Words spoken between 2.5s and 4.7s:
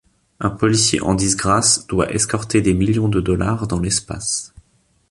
des millions de dollars dans l’Espace.